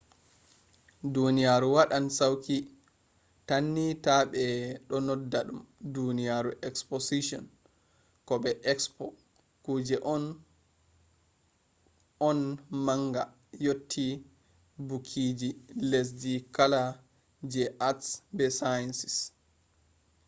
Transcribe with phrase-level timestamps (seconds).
[1.15, 2.57] duniyaaru wadan sauki
[3.47, 4.43] tanni ta be
[4.87, 5.59] do nodda dum
[5.93, 7.43] duniyaaru exposition
[8.27, 9.05] ko bo expo
[9.65, 10.37] kuje on kuje
[12.29, 12.39] on
[12.85, 13.23] manga
[13.65, 14.05] yotti
[14.87, 15.49] bukiji
[15.91, 16.81] lesdi kala kala
[17.51, 19.15] je arts be sciences